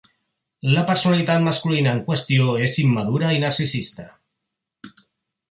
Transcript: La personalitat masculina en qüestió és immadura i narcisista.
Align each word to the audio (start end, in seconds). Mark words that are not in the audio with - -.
La 0.75 0.85
personalitat 0.85 1.43
masculina 1.47 1.93
en 1.97 1.99
qüestió 2.07 2.57
és 2.69 2.79
immadura 2.85 3.31
i 3.37 3.43
narcisista. 3.45 4.09